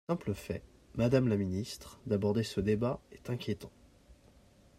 Le 0.09 0.13
simple 0.15 0.33
fait, 0.33 0.63
madame 0.95 1.27
la 1.27 1.37
ministre, 1.37 1.99
d’aborder 2.07 2.41
ce 2.41 2.59
débat 2.59 2.99
est 3.11 3.29
inquiétant. 3.29 3.69